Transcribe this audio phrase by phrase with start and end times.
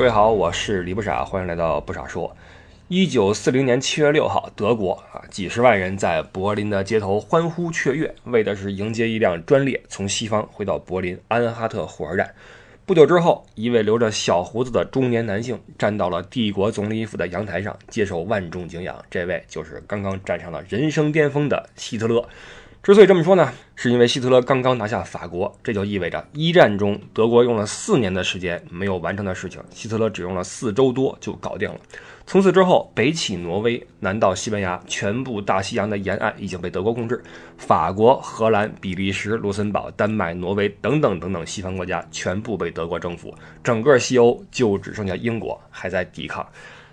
[0.00, 2.34] 各位好，我是李不傻，欢迎来到不傻说。
[2.88, 12.34] 一九四零年七月六号，德国啊，几十万人在柏林的街头欢呼雀跃，为的是迎接一辆专列从西方回到柏林安哈特火车站。
[12.86, 18.96] 不久之后，一位留着小胡子的中年男性站到了帝国总理府的阳台上，接受万众敬仰。
[19.10, 22.26] 这位就是刚刚站上了人生巅峰的希特勒。
[22.82, 31.76] 之所以这么说呢，是因为希特勒刚刚拿下法国，这就意味着一战中德国用了四年的时间没有完成的事情，希特勒只用了四周多就搞定了。
[32.26, 37.22] 从此之后，北起挪威，南到西班牙，全部大西洋的沿岸已经被德国控制。
[37.58, 46.46] 法国、荷兰、比利时、卢森堡、丹麦、挪威等等等等西方国家全部被德国征服，整个西欧就只剩下英国还在抵抗。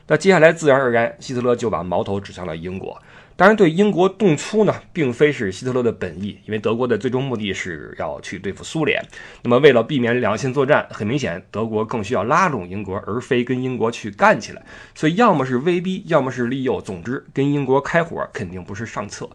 [0.06, 3.02] 那接下来自然而然，希特勒就把矛头指向了英国。
[3.38, 9.00] 当然，对英国动粗呢，并非是希特勒的本意，因为德国的最终目的是要去对付苏联。
[9.44, 14.66] 那么，为了避免两线作战，很明显，德国更需要拉拢英国，而非跟英国去干起来。
[14.96, 16.82] 所以，要么是威逼，要么是利诱。
[16.82, 19.30] 总之，跟英国开火肯定不是上策。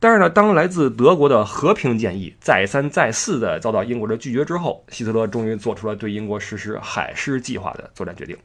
[0.00, 8.36] 但是呢，当来自德国的和平建议再三再四的遭到英国的拒绝之后，希特勒终于做出了对英国实施海狮计划的作战决定。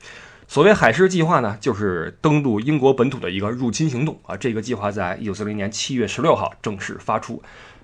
[0.50, 4.36] 所谓海狮计划呢，就是登陆英国本土的一个入侵行动啊。
[4.36, 7.40] 这个计划在一九四零年七月十六号正式发出。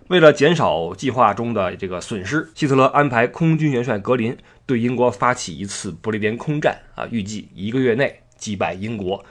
[0.08, 9.24] 为了减少计划中的这个损失，希特勒安排空军元帅格林对英国发起一次不列颠空战啊，预计一个月内击败英国。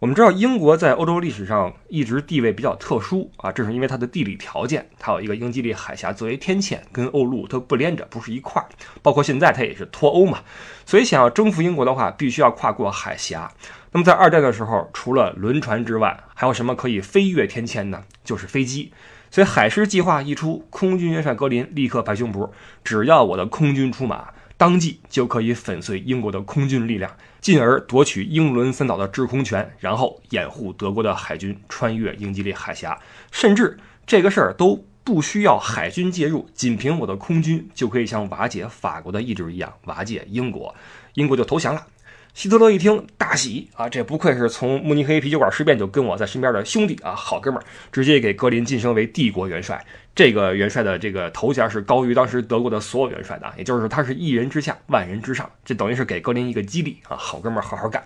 [0.00, 8.68] 我们知道，英国在欧洲历史上一直地位比较特殊啊，这是因为它的地理条件，它有一个英吉利海峡作为天堑，跟欧陆它不连着，不是一块儿。
[9.02, 10.38] 包括现在它也是脱欧嘛，
[10.86, 13.52] 所以想要征服英国的话，必须要跨过海峡。
[13.92, 18.02] 那么在二战的时候，除了轮船之外，还有什么可以飞越天堑呢？
[18.24, 18.94] 就是飞机。
[19.30, 22.48] 所以海狮计划一出，空军元帅格林立刻拍胸脯，
[22.82, 24.28] 只要我的空军出马。
[24.56, 27.10] 当即就可以粉碎英国的空军力量，
[27.40, 32.98] 进而夺取英伦三岛的制空权，然后掩护德国的海军穿越英吉利海峡。
[33.30, 40.74] 甚至这个事儿都不需要海军介入，仅凭我的空军就可以像瓦解法国的意志一样瓦解英国，
[41.14, 41.86] 英国就投降了。
[42.32, 49.84] 希特勒一听大喜啊，这不愧是从慕尼黑啤酒馆事变就跟我在身边的兄弟啊，好哥们儿，直接给格林晋升为帝国元帅。
[50.14, 55.48] 这个元帅的这个头衔是高于当时德国的所有元帅的啊，也就是说他是一人之下，万人之上。
[55.64, 58.02] 这等于是给格林一个激励啊，好哥们儿，好好干。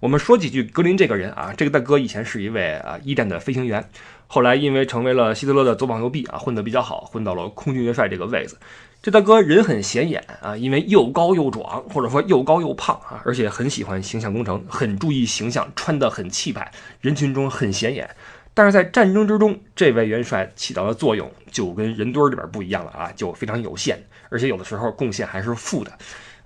[0.00, 3.82] 我们说几句格林这个人啊，这个大哥以前是一位啊一战的飞行员，
[4.26, 8.58] 后来因为成为了希特勒的左膀右臂啊，混得比较好，混到了空军元帅这个位子。
[9.00, 16.70] 这大哥人很显眼啊，因为又高又壮，或者说又高又胖啊，而且很喜欢形象工程，很注意形象，穿得很气派，
[17.00, 18.10] 人群中很显眼。
[18.56, 25.92] 但是在战争之中，这位元帅起到的作用就跟人堆里边不一样了啊，就非常有限，而且有的时候贡献还是负的。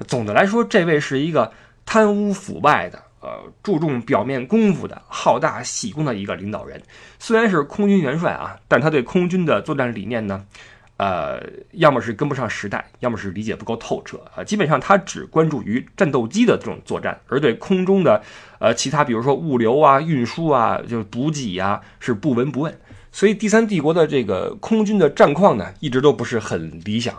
[0.08, 1.52] 总的来说，这位是一个
[1.86, 3.28] 贪污腐败的，呃，
[3.62, 6.82] 注重表面功夫的，好大喜功的一个领导人。
[7.20, 10.44] 虽然是空军元帅啊，但他对空军的作战理念呢？
[11.00, 11.40] 呃，
[11.72, 14.44] 要么是跟不上时代，要么是理解不够透彻啊。
[14.44, 18.22] 基本上他只关注于战斗机的这种作战，而对空中的
[18.58, 22.78] 呃其他，比如说物流啊、运输啊、就是补给呀，是不闻不问。
[23.10, 27.14] 所以第三帝国的这个空军的战况呢，一直都不是很理想。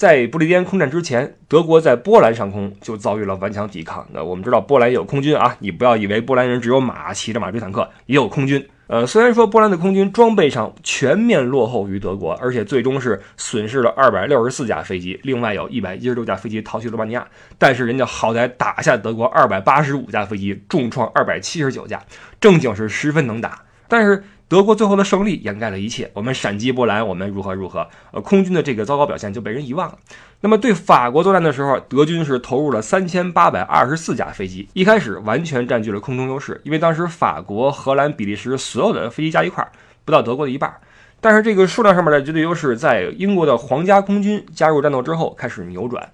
[0.00, 4.08] 在不列颠空战之前，德国在波兰上空就遭遇了顽强抵抗。
[4.12, 8.66] 那我们知道波兰也有空军啊，你不要以为波兰人只有马，骑着马追坦克，也有空军。
[8.86, 17.28] 呃，虽然说波兰的空军装备上全面落后于德国，而且最终是损失了二百六十四架飞机，另外有一百一十六架飞机逃去罗马尼亚，
[17.58, 22.02] 但是人家好歹打下德国二百八十五架飞机，重创二百七十九架，
[22.40, 23.64] 正经是十分能打。
[23.86, 29.96] 但是德国最后的胜利掩盖了一切，我们闪击波兰，我们如何如何，呃，空军的这个糟糕表现就被人遗忘了。
[30.40, 39.70] 那么对法国作战的时候，德军是投入了三千八百二十四架飞机，一开始完全占据了空中优势，因为当时法国、荷兰、比利时所有的飞机加一块儿
[40.04, 40.74] 不到德国的一半。
[41.20, 46.10] 但是这个数量上面的绝对优势，在英国的皇家空军加入战斗之后开始扭转。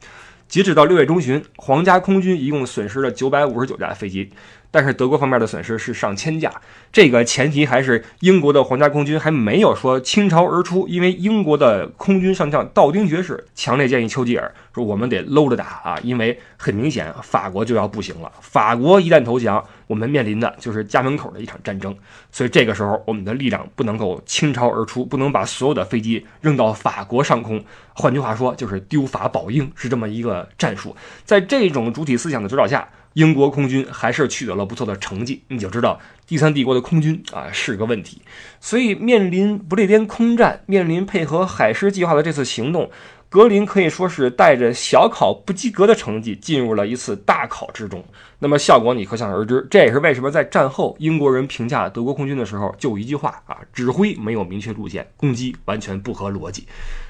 [0.47, 4.31] 截止到六月中旬，皇家空军一共损失了九百五十九架飞机。
[4.71, 6.53] 但是德国方面的损失是上千架，
[6.93, 18.31] 这个前提还是英国的皇家空军还没有说倾巢而出，因为英国的空军上将道丁爵士强烈建议丘吉尔说：“我们得搂着打啊，因为很明显法国就要不行了。
[18.41, 21.97] 法国一旦投降，我们面临的就是家门口的一场战争。
[22.31, 27.65] 所以这个时候，我们的力量不能够倾巢而出，不能把所有的飞机扔到法国上空。
[27.95, 30.95] 换句话说，就是丢法保英，是这么一个战术。
[31.25, 32.87] 在这种主体思想的指导下。”
[33.17, 38.21] 英国空军还是取得了不错的成绩，你就知道第三帝国的空军啊是个问题。
[38.61, 42.91] 所以面临不列颠空战，面临配合海狮计划的这次行动，
[43.31, 48.05] 格林可以说是带着小考不及格的成绩进入了一次大考之中。
[48.39, 49.67] 那么效果你可想而知。
[49.71, 56.67] 这也是为什么在战后英国人评价德国空军的时候就一句话啊：指挥没有明确路线，攻击完全不合逻辑。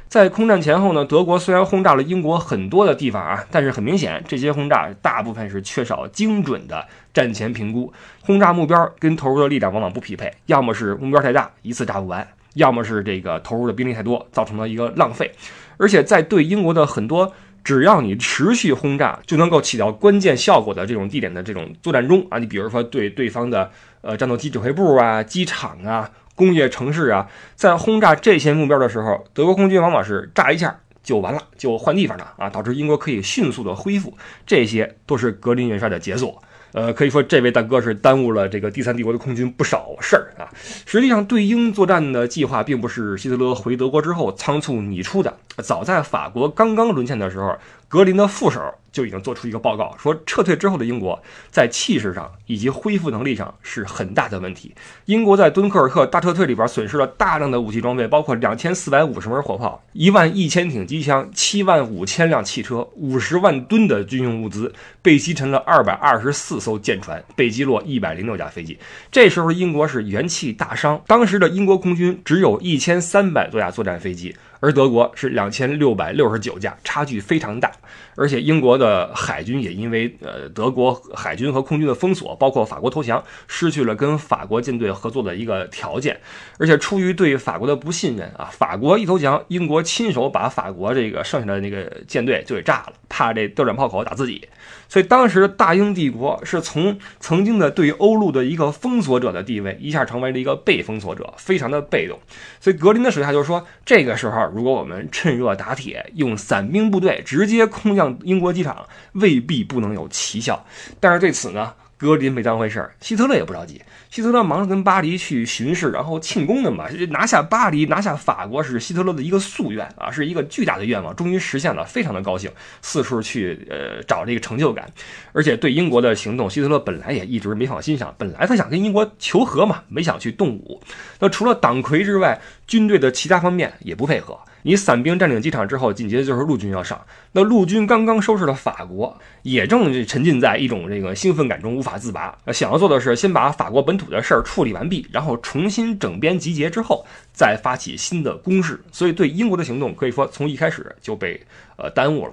[0.09, 7.93] 在空战前后呢，德国虽然轰炸了英国很多的地方啊，但是很明显，这些轰炸大部分是缺少精准的战前评估，
[8.23, 12.25] 轰炸目标跟投入的力量往往不匹配，要么是目标太大，一次炸不完；
[12.55, 15.31] 要么是这个投入的兵力太多，造成了一个浪费。
[15.77, 17.33] 而且在对英国的很多
[17.65, 23.71] 只要你持续轰炸就能够起到关键效果的这种地点的这种作战中啊，你比如说对对方的
[24.03, 26.09] 呃战斗机指挥部啊、机场啊。
[26.37, 34.17] 工业城市啊，在轰炸这些目标的时候，德国空军往往是炸一下就完了，就换地方了啊，导致英国可以迅速的恢复。
[34.47, 36.41] 这些都是格林元帅的杰作。
[36.73, 40.45] 呃，可以说这位大哥是耽误了这个第三帝国的空军不少事儿啊。
[40.85, 47.57] 实际上，对英作战的计划并不是希特勒回德国之后仓促拟出的，早在法国刚刚沦陷的时候，
[47.89, 48.61] 格林的副手。
[48.97, 54.75] 就已经做出一个报告，说撤退之后的英国在气势上以及恢复能力上是很大的问题。
[55.05, 64.73] 英国在敦刻尔克大撤退里边损失了大量的武器装备，包括两千四百五十门火炮、一万一千挺机枪、七万五千辆汽车、五十万吨的军用物资，
[65.03, 68.79] 被击沉了二百二十四艘舰船，被击落一百零六架飞机。
[69.13, 74.35] 这时候英国是元气大伤，当时的英国空军只有一千三百多架作战飞机。
[74.67, 77.71] 而德国是两千六百六十九架，差距非常大。
[78.17, 86.19] 而且英国的海军也因为呃德国海军和空军的封锁，包括法国投降，失去了跟法国舰队合作的一个条件。
[86.59, 94.49] 而且出于对法国的不信任啊，法国一投降，英国亲手把法国这个剩下的那个舰队就给炸了，怕这调转炮口打自己。
[94.89, 102.19] 所以当时大英帝国是从曾经的对欧陆的一个封锁者的地位，一下成为了一个被封锁者，非常的被动。
[102.61, 110.65] 所以格林的手下就是说，这个时候如果我们趁热打铁，用散兵部队直接空降英国机场，未必不能有奇效。
[110.99, 111.75] 但是对此呢？
[111.99, 113.81] 格林没当回事儿，希特勒也不着急。
[114.11, 116.87] 希特勒忙着跟巴黎去巡视，然后庆功的嘛。
[117.11, 122.51] 拿下巴黎，拿下法国是希特勒的一个夙愿啊，是一个巨大的愿望，终于实现了，非常的高兴，
[122.83, 124.91] 四处去呃找这个成就感。
[125.33, 128.15] 而且对英国的行动，希特勒本来也一直没放心上。
[128.17, 130.81] 本来他想跟英国求和嘛，没想去动武。
[131.19, 134.39] 那除了党魁之外，军队的其他方面也不配合。
[134.67, 137.01] 你散兵占领机场之后，紧接着就是陆军要上。
[137.31, 142.37] 那陆军刚刚收拾了法国，也正沉浸在一种这个兴奋感中无法自拔。
[142.53, 148.81] 想要做的是先把法国本土的事儿处理完毕，然后重新整编集结之后，再发起新的攻势。
[148.91, 151.41] 所以对英国的行动可以说从一开始就被
[151.77, 152.33] 呃耽误了。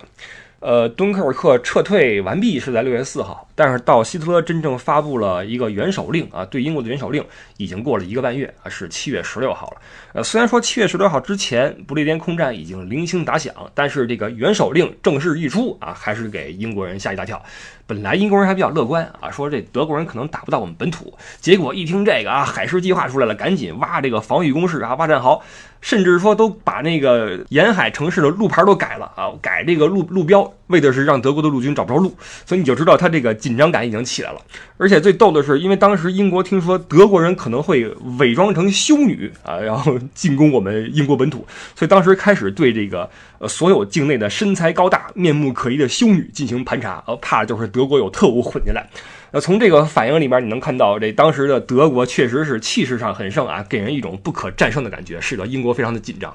[0.63, 7.21] 呃，敦刻尔克撤退完毕是在六月四号，但是到希特勒真正发布了一个元首令啊，对英国的元首令
[7.57, 9.77] 已经过了一个半月啊，是七月十六号了。
[10.13, 17.43] 呃，虽然说七月十六号之前不列颠空战已经零星打响，但是这个元首令正式一出啊，还是给英国人吓一大跳。
[17.85, 25.41] 本来英国人还比较乐观啊，说这德国人可能打不到我们本土，结果一听这个啊，海狮计划出来了，赶紧挖这个防御工事啊，挖战壕。
[25.81, 32.15] 甚至说都把那个沿海城市的路牌都改了啊，改这个路路标，为的是让德国的陆军找不着路。
[32.45, 34.41] 所以你就知道他这个紧张感已经起来了。
[34.77, 48.85] 而且最逗的是，因为当时英国听说德国人可能会伪装成修女啊，然后进攻我们英国本土，所以当时开始对这个呃所有境内的身材高大、面目可疑的修女进行盘查，呃，怕就是德国有特务混进来。
[49.31, 56.31] 那从这个反应里面，你能看到这当时的德国确实是气势上很盛啊，给人一种不可战胜的感觉，使得英国非常的紧张。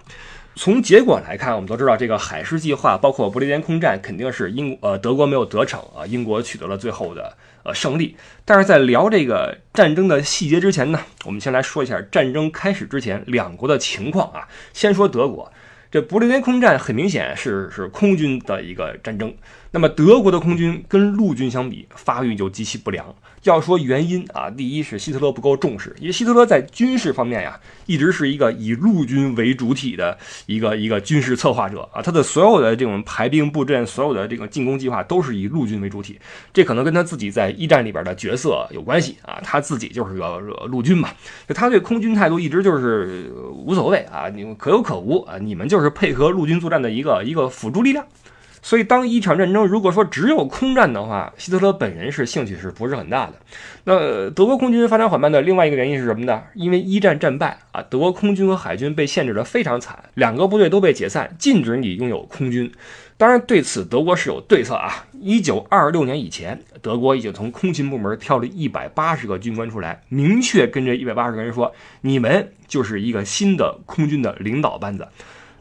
[0.58, 8.16] 从结果来看，我们都知道这个海狮计划，包括不列颠空战，肯定是英呃德国没有得逞啊，英国取得了最后的呃胜利。
[8.44, 14.48] 但是在聊这个战争的细节之前呢，我们先来说一下战争开始之前两国的情况啊。
[14.72, 15.52] 先说德国。
[15.90, 19.32] 这不列颠空战很明显是是空军的一个战争，
[19.70, 23.04] 那么德国的空军跟陆军相比，发育就极其不良。
[23.44, 36.18] 要说原因啊，第一是希特勒不够重视，因为希特勒在军事方面呀，一直是一个以陆军为主体的一个一个军事策划者啊，他的所有的这种排兵布阵，所有的这个进攻计划都是以陆军为主体，
[36.52, 41.10] 这可能跟他自己在一战里边的角色有关系啊，他自己就是个陆军嘛，
[41.48, 48.04] 他对空军态度一直就是无所谓啊，你们可有可无啊，你们就是配合陆军作战的一个一个辅助力量。
[48.60, 53.34] 所以，当一场战争如果说只有空战的话，希特勒本人是兴趣是不是很大的？
[53.84, 56.42] 那德国空军发展缓慢的另外一个原因是什么呢？
[56.54, 62.70] 因为一战战败啊，德国空军和海军被限制的非常惨，两个部队都被解散，禁止你拥有空军。
[63.16, 65.06] 当然，对此德国是有对策啊。
[65.20, 71.72] 一九二六年以前，德国已经从空勤部门挑了一百八十个军官出来，明确跟这一百八十个人说
[72.02, 75.08] ：“你们就是一个新的空军的领导班子。”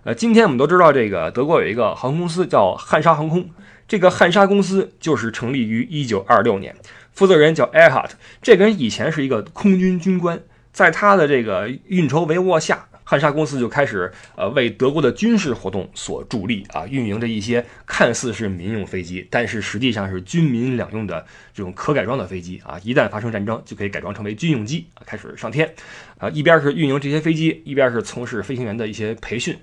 [0.08, 3.50] 呃，今天我们都知道，这个德国有一个航空公司叫汉莎航空，
[3.90, 6.74] 这个汉莎公司就是成立于一九二六年，
[7.12, 8.12] 负责人叫 Earhart，
[8.42, 10.40] 这个人以前是一个空军军官，
[10.72, 12.86] 在他的这个运筹帷幄下。
[13.10, 25.74] 汉莎公司就开始呃为德国的军事活动所助力啊，运营着一些看似是民用飞机，但是实际上是军民两用的这种可改装的飞机啊，一旦发生战争就可以改装成为军用机啊，开始上天
[26.18, 29.58] 啊，一边是运营这些飞机，一边是从事飞行员的一些培训。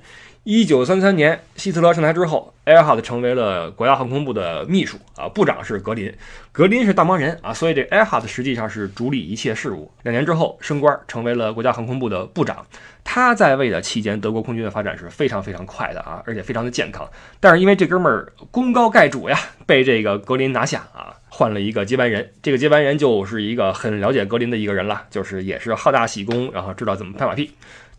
[0.45, 6.13] 一九三三年，希特勒上台之后，埃尔哈特成为了国家航空部的秘书啊，部长是格林，
[6.53, 9.91] 格林是大忙人啊，所以这埃尔哈特实际上是主理一切事务。
[10.03, 12.67] 两年之后升官，成为了国家航空部的部长。
[13.03, 17.09] 他在位的期间，德国空军的发展是非常非常快的啊，而且非常的健康。
[17.41, 22.31] 但是因为这哥们儿功高盖主呀， 被这个格林拿下啊，换了一个接班人。
[22.43, 27.51] 这个接班人就是一个很了解格林的一个人了，就是也是好大喜功，然后知道怎么拍马屁。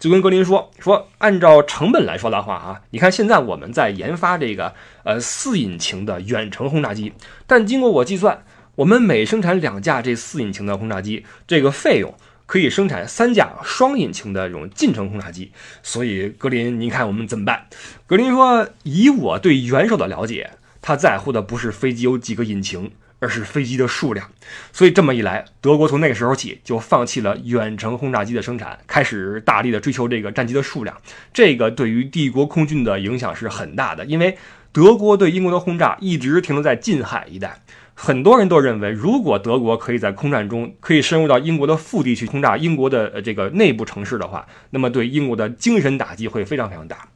[0.05, 7.11] 就跟格林说说，按照成本来说的话啊，你看现在我们在研发这个呃四引擎的远程轰炸机，
[7.47, 8.43] 但经过我计算，
[8.75, 12.13] 我们每生产两架这四引擎的轰炸机，这个费用
[12.45, 15.51] 可以生产三架双引擎的这种近程轰炸机。
[15.81, 17.65] 所以格林，您看我们怎么办？
[18.05, 20.51] 格林说，以我对元首的了解，
[20.83, 22.91] 他在乎的不是飞机有几个引擎。
[23.25, 24.29] 而是飞机的数量，
[24.71, 30.95] 所以这么一来，德国从那个时候起就放弃了远程轰炸机的生产，开始大力的追求这个战机的数量。
[31.33, 34.37] 这个对于帝国空军的影响是很大的，因为
[34.71, 37.61] 德国对英国的轰炸一直停留在近海一带。
[37.95, 47.07] 很多人都认为，如果德国可以在空战中可以深入到英国的腹地去轰炸英国的这个内部城市的话，那么对英国的精神打击会非常非常大。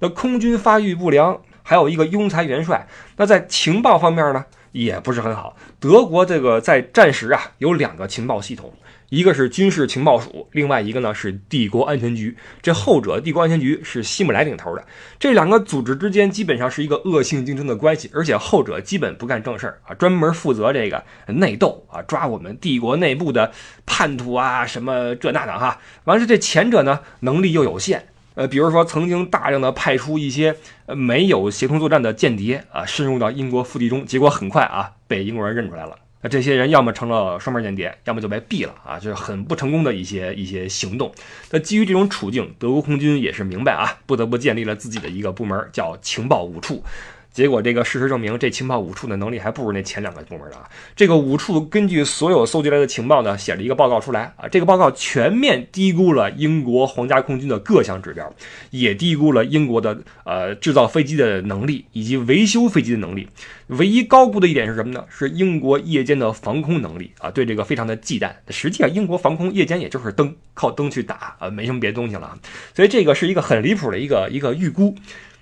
[0.00, 2.88] 那空军发育不良，还有一个庸才元帅，
[3.18, 4.44] 那在情报方面呢？
[4.72, 5.56] 也不是很好。
[5.78, 8.72] 德国这个在战时啊，有两个情报系统，
[9.10, 12.36] 一个是军事情报署，另外一个呢是帝国安全局。
[12.60, 14.84] 这后者帝国安全局是希姆莱领头的。
[15.18, 23.52] 这两个组织之间基本上是一个恶性竞争的关系，而且后者基本不干正事儿啊，专门负责这个内斗啊，抓我们帝国内部的
[23.86, 25.78] 叛徒啊，什么这那的哈。
[26.04, 28.08] 完了，这前者呢能力又有限。
[28.34, 35.96] 呃，比如说曾经大量的派出一些呃没有协同作战的间谍啊，深入到英国腹地中，结果很快啊被英国人认出来了。
[36.24, 41.12] 那这些人要么成了双面间谍，要么就被毙了啊，就是很不成功的一些一些行动。
[41.50, 46.84] 那基于这种处境，德国空军也是明白啊，不得不建立了自己的一个部门，叫情报五处。
[47.32, 50.68] 结果，这个事实证明，这情报五处的能力还不如那前两个部门的啊。
[50.94, 54.46] 这个五处根据所有搜集来的情报呢，写了一个报告出来啊。
[54.46, 58.32] 这个报告全面低估了英国皇家空军的各项指标，
[58.70, 63.26] 也低估了英国的呃制造飞机的能力以及维修飞机的能力。
[63.68, 65.02] 唯一高估的一点是什么呢？
[65.08, 68.30] 是英国夜间的防空能力啊，对这个非常的忌惮。
[68.50, 72.38] 实际上，英国防空夜间也就是灯，靠灯去打啊，没什么别的东西了。
[72.76, 74.94] 所以这个是一个很离谱的一个一个预估。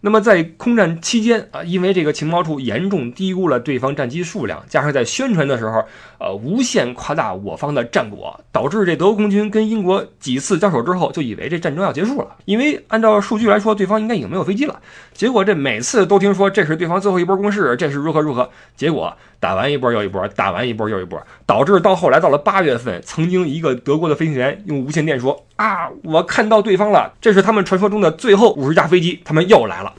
[0.03, 5.85] 那么在空战期间啊，因为这个情报处严重低估了对方战机数量，加上在宣传的时候，
[6.19, 12.37] 呃，无限夸大我方的战果，导致这德国空军跟英国几次交手之后，就以为这战争要结束了。
[12.45, 14.81] 因为按照数据来说，对方应该已经没有飞机了。
[15.13, 18.49] 结果这每次都听说这是对方最后一波攻势，这是如何如何。
[18.75, 29.90] 结果打完一波又一波，打完一波又一波，导致到后来到了八月份，曾经一个德国的飞行员用无线电说：“啊，我看到对方了，这是他们传说中的最后五十架飞机，他们又来了。”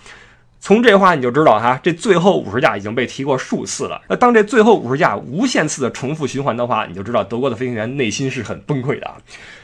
[0.60, 4.00] 从这话你就知道哈，这最后五十架已经被提过数次了。
[4.07, 9.17] 那当这最后五十架无限次的重复循环的话，你就知道德国的飞行员内心是很崩溃的啊。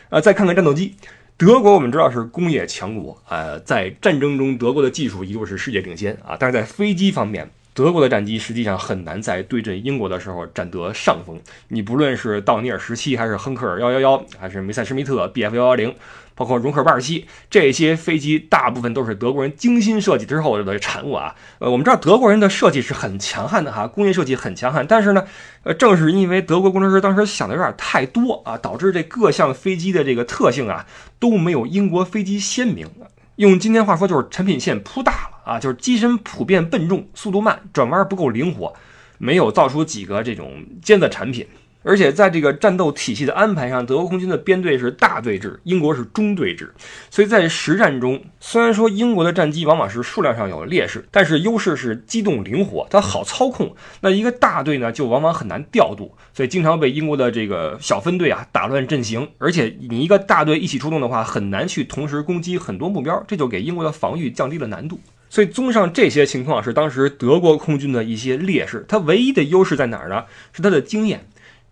[0.09, 0.95] 呃，再看看战斗机。
[1.37, 11.39] 德国我们知道是工业强国，呃，在战争中德国的技术一度是世界领先啊，但是在飞机方面，德国的战机实际上很难在对阵英国的时候占得上风。
[11.67, 15.93] 你不论是道尼尔十七，还是亨克尔幺幺幺，还是梅塞施密特 BF 幺幺零。
[16.33, 21.35] 包括容克八十七这些飞机，大部分都是德国人精心设计之后的产物啊。
[21.59, 24.85] 呃，我们知道德国人的设计是很强悍的哈，工业设计很强悍。
[24.87, 25.23] 但是呢，
[25.61, 30.87] 呃，正是因为德国工程师当时想的有点太多啊，导致这各项飞机的这个特性啊
[31.19, 32.87] 都没有英国飞机鲜明。
[33.35, 38.73] 用今天话说就是产品线铺大了啊，就是机身普遍笨重，速度慢，转弯不够灵活，
[39.17, 41.47] 没有造出几个这种尖子产品。
[41.83, 46.73] 而且在这个战斗体系的安排上，德国空军的编队是大队制，英国是中队制。
[47.09, 53.73] 所以在实战中，虽然说英国的战机往往是数量上有劣势，但是优势是机动灵活，它好操控。
[54.01, 59.25] 那一个大队呢，就往往很难调度，所以经常被英国的这个小分队啊打乱阵型。
[59.37, 64.99] 而且你一个大队一起出动的话，很难去同时攻击很多目标，这就给英国的防御降低了难度。
[65.29, 68.85] 所以综上这些情况，是当时德国空军的一些劣势。
[68.87, 70.23] 它唯一的优势在哪儿呢？
[70.53, 71.25] 是它的经验。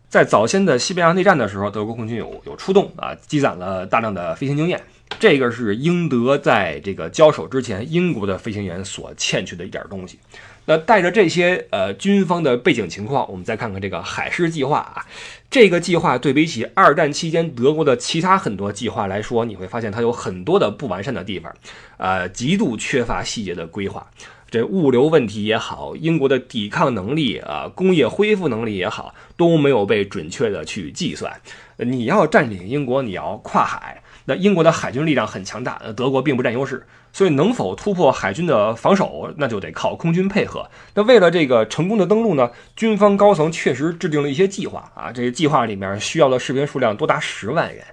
[0.08, 4.82] 在早先的西班牙内战的时候，德国空军有有出动啊，积攒了大量的飞行经验。
[5.20, 10.20] 这个是英德在这个交手之前，英国的飞行员所欠缺的一点东西。
[10.66, 15.06] 那带着这些呃军方的背景情况，我们再看看这个海狮计划啊。
[15.50, 21.56] 这个计划对比起二战期间德国的其他很多计划来说，你会发现它有很多的不完善的地方，
[21.98, 24.06] 呃，极度缺乏细节的规划。
[24.52, 31.32] 这物流问题也好，英国的抵抗能力啊，工业恢复能力也好，都没有被准确的去计算。
[31.78, 34.02] 你要占领英国，你要跨海。
[34.26, 40.70] 那英国的海军力量很强大，德国并不占优势，所以能否突破海军的防守，那就得靠空军配合。
[40.96, 47.84] 那为了这个成功的登陆呢，军方高层确实制定了一些计划啊，这个计划里面需要的士兵数量多达十万人。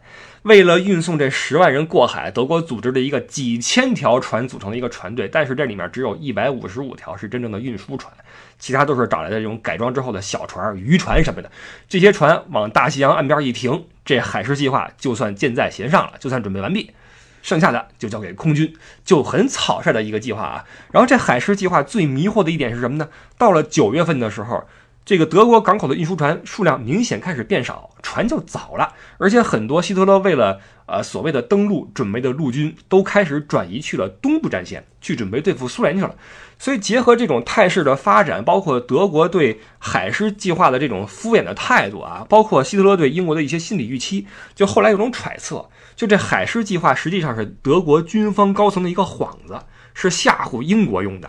[0.43, 8.12] 为了运送这十万人过海，德国组织了一个几千条船组成的一个船队，但是这里面只有一百五十五条是真正的运输船，
[8.59, 11.49] 其他都是找来的这种改装之后的小船、渔船什么的。
[11.89, 16.92] 这些船往大西洋岸边一停，这海狮计划就算箭在弦上了，就算准备完毕，
[17.42, 20.64] 剩下的就交给空军，就很草率的一个计划啊。
[20.90, 23.09] 然后这海狮计划最迷惑的一点是什么呢？
[23.38, 24.64] 到了九月份的时候。
[25.04, 36.14] 这个德国港口的运输船数量明显开始变少，船就早了，而且很多希特勒为了呃所谓的登陆准备的陆军都开始转移去了东部战线，去准备对付苏联去了。
[36.56, 49.59] 所以结合这种态势的发展，包括德国对海狮计划的这种敷衍的态度啊，包括希特勒对英国的一些心理预期，就后来有种揣测，就这海狮计划实际上是德国军方高层的一个幌子，
[49.94, 51.28] 是吓唬英国用的。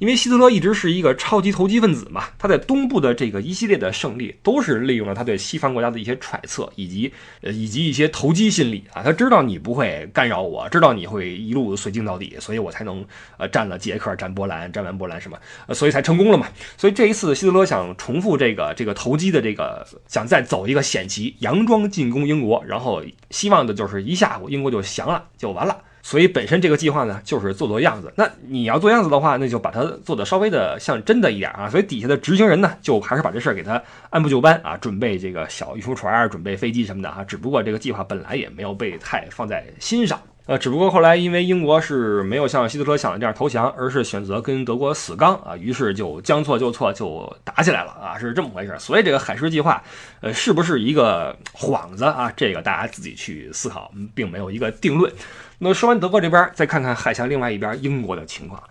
[0.00, 9.02] 因为希特勒一直是一个超级投机分子嘛，他在东部的这个一系列的胜利，都是利用了他对西方国家的一些揣测，以及呃以及一些投机心理啊。
[9.02, 13.04] 他知道你不会干扰我，知道你会一路绥靖到底，所以我才能
[13.36, 15.38] 呃占了捷克，占波兰，占完波兰什么，
[15.74, 16.48] 所以才成功了嘛。
[16.78, 25.76] 所以这一次希特勒想重复这个这个投机的这个，想再走一个险棋，佯装进攻英国，然后希望的就是一下午英国就降了，就完了。
[26.02, 28.12] 所以本身这个计划呢，就是做做样子。
[28.16, 31.68] 那你要做样子的话，那就把它做的稍微的像真的一点啊。
[31.68, 37.22] 所以底下的执行人呢，就还是把这事儿给他按部就班啊，准备这个小运输船准备飞机什么的啊。
[37.24, 40.20] 只不过这个计划本来也没有被太放在心上。
[40.46, 48.74] 呃，只不过后来因为英国是没有像希特勒想的这样投降，而是选择跟德国死刚啊，于是就将错就错，就打起来了啊，是这么回事。
[48.80, 49.80] 所以这个海狮计划，
[50.20, 52.32] 呃，是不是一个幌子啊？
[52.36, 55.12] 这个大家自己去思考，并没有一个定论。
[55.62, 58.62] 那说完德国这边，再看看海峡另外一边英国的情况。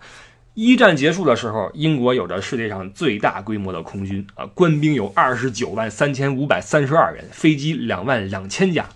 [0.54, 8.86] 一战结束的时候，英国有着世界上最大规模的空军啊，官兵有二十九万三千五百三十二人，飞机两万两千架。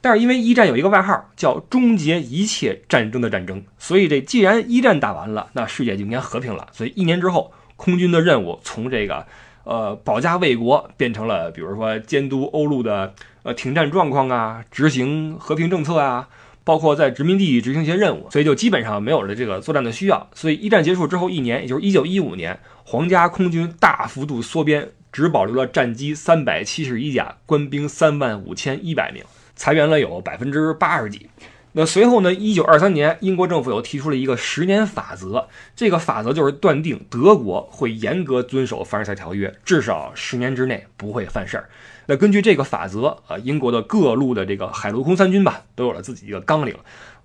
[0.00, 6.66] 但是因为一战有一个外号叫“终结一切战争的战争”，所以这既然一战打完了，那世界就应该和平了。
[6.72, 9.24] 所以一年之后，空军的任务从这个
[9.62, 16.28] 呃保家卫国变成了，比如说监督欧陆的呃停战状况啊，执行和平政策啊，
[16.66, 20.28] 包括在殖民地执行一些任务，所以就基本上没有了这个作战的需要。
[20.34, 29.22] 所以一战结束之后一年，也就是一九一五年，皇家空军大幅度缩编，只保留了战机三百七十一架，官兵三万五千一百名。
[29.54, 31.30] 裁员了有百分之八十几。
[31.78, 32.34] 那随后呢？
[32.34, 35.46] 一九二三年，英国政府又提出了一个十年法则。
[35.76, 41.68] 这个法则就是断定德国会严格遵守凡尔赛条约，至少十年之内不会犯事儿。
[42.06, 46.74] 那根据这个法则啊，英国的各路的这个海陆空三军吧，都有了自己一个纲领。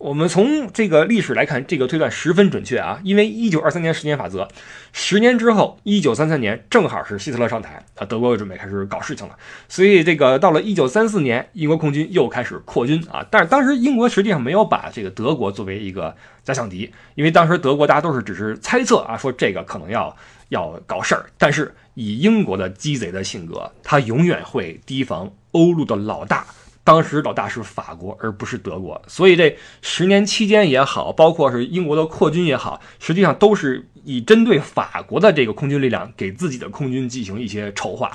[0.01, 2.99] 我们从这个历史来看，这个推断十分准确啊！
[3.03, 4.47] 因为一九二三年十年法则，
[4.91, 9.37] 十年之后，一九三三年正好是希特勒上台，啊，德国又准备开始搞事情了。
[9.69, 13.23] 所以这个到了一九三四年，英国空军又开始扩军啊。
[13.29, 20.17] 但是当时英国实际上没有把这个德国作为一个假想敌，因为当时德国大家都是只是猜测啊，说这个可能要
[20.49, 21.27] 要搞事儿。
[21.37, 26.43] 但是以英国的鸡贼的性格，他永远会提防欧陆的老大。
[26.83, 38.11] 当时老大是法国，而不是德国，所以这十年期间也好，包括是英国的扩军也好，实际上都是以针对法国的这个空军力量，给自己的空军进行一些筹划。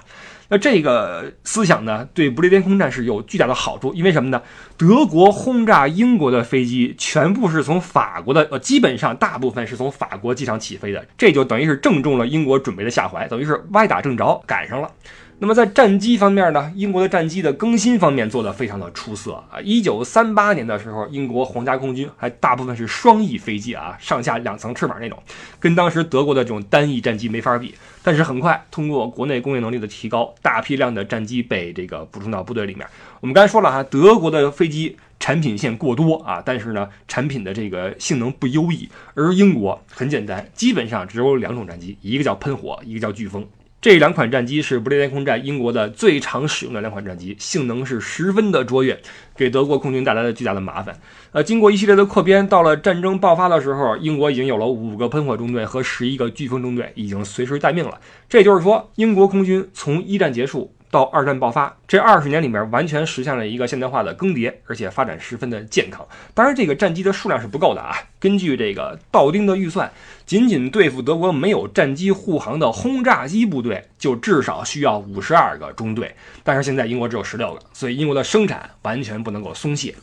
[0.49, 4.41] 那这个思想呢，对不列颠空战是有巨大的好处，因为什么呢？
[4.77, 14.89] 德国轰炸英国的飞机全部是从法国的，呃，基本上大部分是从法国机场起飞的，这就等于是正中了英国准备的下怀，等于是歪打正着，赶上了。
[15.39, 19.61] 那么在战机方面呢，英国的战机的更新方面做得非常的出色啊！
[19.63, 25.23] 一九三八年的时候，英国皇家空军还大部分是双翼飞机啊，上下两层翅膀那种，
[25.61, 27.75] 跟当时德国的这种单翼战机没法比。
[28.03, 32.87] 但是很快通过国内工业能力的提高，大批量的战机被这个补充到部队里面。
[33.21, 38.89] 我们刚才说了哈，德国的飞机产品线过多啊，但是呢，产品的这个性能不优异。
[39.13, 43.47] 而英国很简单，基本上只有两种战机，一个叫喷火，一个叫飓风。
[43.79, 49.01] 这两款战机是不列颠空战英国的最常使用的两款战机，性能是十分的卓越，
[49.37, 50.99] 给德国空军带来了巨大的麻烦。
[51.31, 58.01] 呃，经过一系列的扩编，到了战争爆发的时候，英国已经有了五个喷火中队和十一个飓风中队，已经随时待命了。
[58.29, 60.75] 这就是说，英国空军从一战结束。
[60.97, 66.09] 到二战爆发，这二十年里面完全实现了一个现代化的更迭，而且发展十分的健康。
[66.33, 67.95] 当然，这个战机的数量是不够的啊。
[68.19, 69.93] 根据这个道丁的预算，
[70.25, 76.15] 仅仅对付德国没有战机护航的轰炸机部队，就至少需要五十二个中队。
[76.43, 79.95] 但是现在英国只有十六个，所以英国的生产完全不能够松懈。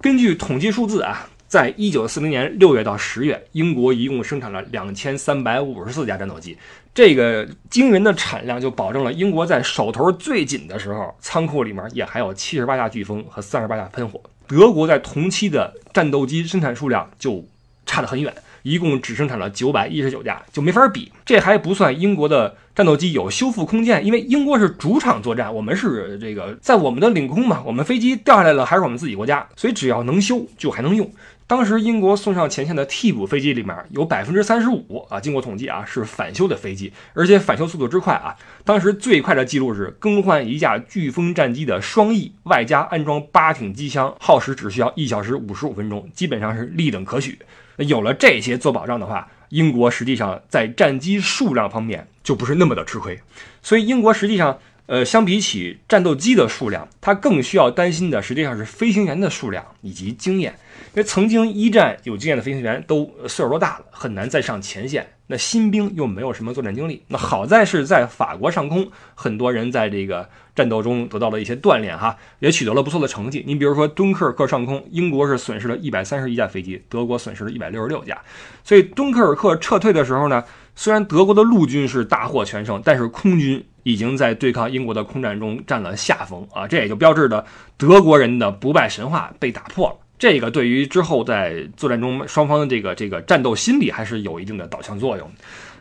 [0.00, 1.28] 根据统计数字啊。
[1.52, 6.56] 在一九四零年六月到十月，英国一共生产了两千三百五十四架战斗机，
[6.94, 14.20] 这个惊人的产量就保证了英国在手头最紧的时候，仓库里面也还有七十八架飓风和三十八架喷火。
[14.46, 17.44] 德国在同期的战斗机生产数量就
[17.86, 18.34] 差得很远。
[18.62, 21.10] 一共只生产了九百一十九架，就没法比。
[21.24, 31.10] 这还不算英国的战斗机有修复空间，因为英国是主场作战，我们是这个在我们的领空嘛，我们飞机掉下来了还是我们自己国家，所以只要能修就还能用。
[31.52, 38.34] 当时英国送上前线的替补飞机里面有百分之三十五啊，经过统计啊是返修的飞机，而且返修速度之快啊，
[38.64, 47.38] 当时最快的记录是更换一架飓风战机的双翼，外加安装八挺机枪，耗时只需要一小时五十五分钟，基本上是立等可取。
[47.76, 53.20] 有了这些做保障的话，英国实际上在战机数量方面就不是那么的吃亏。
[53.60, 60.54] 所以英国实际上，呃，相比起战斗机的数量，它更需要担心的实际上是飞行员的数量以及经验。
[60.94, 65.06] 因为曾经一战有经验的飞行员都岁数都大了，很难再上前线。
[65.28, 67.02] 那新兵又没有什么作战经历。
[67.08, 73.42] 那好在是在法国上空，很多人在这个战斗中得到了一些锻炼，哈，也取得了不错的成绩。
[73.46, 78.20] 你比如说敦刻尔克上空，英国是损失了一百三十一架飞机，德国损失了一百六十六架。
[78.62, 87.42] 所以敦刻尔克撤退的时候呢，虽然德国的陆军是大获全胜，但是空军已经在对抗英国的空战中占了下风啊，这也就标志着
[87.78, 89.96] 德国人的不败神话被打破了。
[90.22, 95.28] 这个对于之后在作战中双方的这个这个战斗心理还是有一定的导向作用。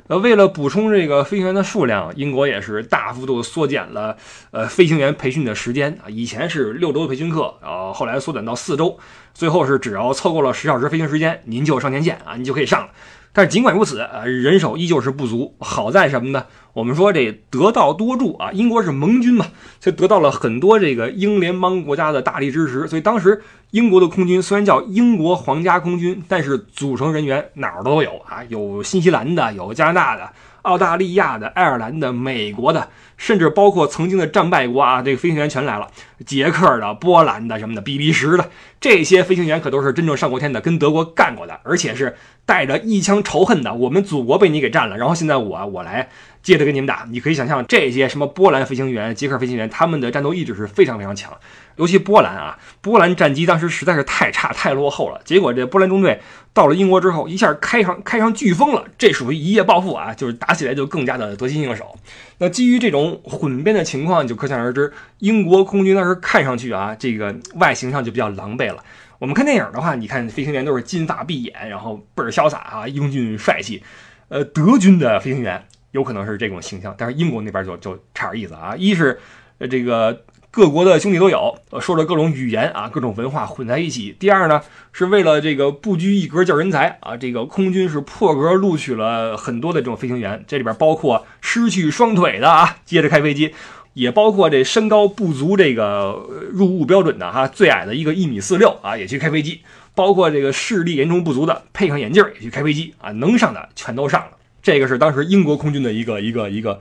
[0.08, 4.18] 呃，为了补充这个飞行员的数量，英国也是大幅度缩减了
[4.50, 6.10] 呃飞行员培训的时间啊。
[6.10, 8.98] 以前是六周的培训课，然后后来缩短到四周，
[9.36, 12.90] 最后是只要凑够了十小时飞行时间，您就上前线啊，您就可以上了。
[13.34, 15.56] 但是尽管如此，呃，人手依旧是不足。
[15.60, 16.48] 好在什么呢？
[16.74, 19.46] 我们说这得道多助啊，英国是盟军嘛，
[19.80, 22.88] 所以得到了很多这个英联邦国家的大力支持。
[22.88, 30.30] 所以当时英国的空军虽然叫英国皇家空军，但是组成人员哪儿都有啊，有新西兰的，有加拿大的。
[30.64, 35.88] 澳大利亚的、爱尔兰的、美国的，甚至包括曾经的战败国啊，这个飞行员全来了。
[36.24, 38.48] 捷克的、波兰的什么的、比利时的，
[38.80, 43.74] 这些飞行员可都是真正上过天的，跟德国干过的，而且是带着一腔仇恨的。
[43.74, 46.10] 我们祖国被你给占了，然后现在我我来
[46.44, 47.08] 接着跟你们打。
[47.10, 51.34] 你可以想象，这些什么波兰飞行员、捷克飞行员，他们的战斗意志是非常非常强。
[51.78, 55.22] 尤其波兰啊，波兰战机当时实在是太差太落后了。
[55.24, 56.22] 结果这波兰中队
[56.54, 60.14] 到了英国之后，一下开上开上飓风了，这属于一夜暴富啊！
[60.14, 61.98] 就是打起来就更加的得心应手。
[62.40, 68.84] 那基于这种混编的情况，就可想而知，英国空军当时看上去啊，这个外形上就比较狼狈了。
[69.18, 73.82] 我们看电影的话，你看飞行员都是金发碧眼，然后倍儿潇洒啊，英俊帅气。
[74.28, 78.76] 呃，德军的飞行员有可能是这种形象，但是英国那边就就差点意思啊。
[78.78, 79.20] 一是
[79.58, 80.22] 呃这个。
[80.52, 84.14] 各国的兄弟都有，说着各种语言啊，各种文化混在一起。
[84.20, 84.62] 第二呢，
[84.92, 93.54] 是为了这个不拘一格叫人才啊，这个空军是破格录取了很多的这种飞行员，这里边包括失去双腿的啊，接着开飞机，
[93.94, 99.62] 也包括这身高不足这个入伍标准的哈，最矮的一个一米四六啊，也去开飞机，
[99.96, 104.32] 包括这个视力严重不足的，配上眼镜也去开飞机啊，能上的全都上了。
[104.62, 106.78] 这个是当时英国空军的一个一个一个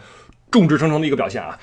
[0.50, 1.56] 众志成城的一个表现啊。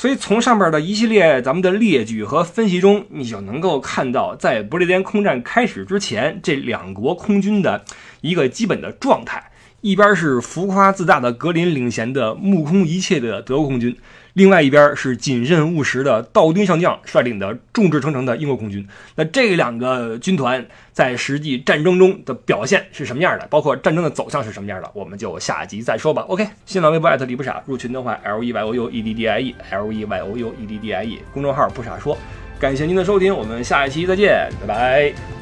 [0.00, 7.84] 所以从上面的一系列咱们的列举和分析中，你就能够看到，在不列颠空战开始之前，这两国空军的
[8.22, 9.50] 一个基本的状态。
[9.82, 13.94] 一边是浮夸自大的格林领衔的目空一切的德国空军。
[14.34, 18.86] 另外一边是谨慎务实的道丁上将率领的众志成城的英国空军。
[19.16, 23.46] 那这两个军团在实际战争中的表现是什么样的？
[23.48, 24.90] 包括战争的走向是什么样的？
[24.94, 26.22] 我们就下集再说吧。
[26.28, 30.54] OK，新浪微博艾特李不傻，入群的话 L E Y O U E D D I E L E Y O U
[30.60, 32.16] E D D I E，公众号不傻说。
[32.58, 35.39] 感谢您的收听，我们下一期再见，拜拜。